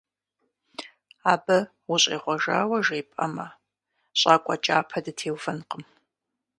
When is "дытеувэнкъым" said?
5.05-5.83